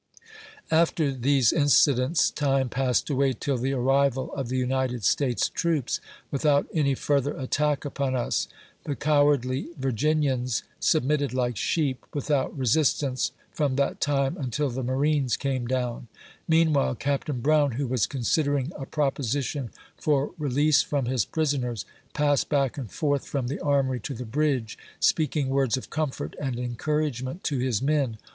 After 0.71 1.11
these 1.11 1.53
incidents, 1.53 2.31
time 2.31 2.69
passed 2.69 3.11
away 3.11 3.33
till 3.33 3.59
the 3.59 3.73
arrival 3.73 4.33
of 4.33 4.49
the 4.49 4.57
United 4.57 5.05
States 5.05 5.47
troops, 5.47 5.99
without 6.31 6.65
any 6.73 6.95
further 6.95 7.37
attack 7.37 7.85
upon 7.85 8.15
us. 8.15 8.47
The 8.85 8.95
cowardly 8.95 9.67
Virginians 9.77 10.63
submitted 10.79 11.35
like 11.35 11.55
sheep, 11.55 12.03
without 12.15 12.57
re 12.57 12.65
sistance, 12.65 13.29
from 13.51 13.75
that 13.75 14.01
time 14.01 14.37
until 14.39 14.71
the 14.71 14.81
marines 14.81 15.37
came 15.37 15.67
down. 15.67 16.07
Mean 16.47 16.73
while, 16.73 16.95
Capt. 16.95 17.31
Brown, 17.43 17.73
who 17.73 17.85
was 17.85 18.07
considering 18.07 18.71
a 18.79 18.87
proposition 18.87 19.69
for 19.97 20.31
release 20.39 20.81
from 20.81 21.05
his 21.05 21.25
prisoners, 21.25 21.85
passed 22.13 22.49
back 22.49 22.75
and 22.75 22.91
forth 22.91 23.27
from 23.27 23.49
the 23.49 23.59
Armory 23.59 23.99
to 23.99 24.15
the 24.15 24.25
bridge, 24.25 24.79
speaking 24.99 25.49
words 25.49 25.77
of 25.77 25.91
comfort 25.91 26.35
and 26.41 26.55
encour 26.55 27.05
agement 27.07 27.43
to 27.43 27.59
his 27.59 27.83
men. 27.83 28.17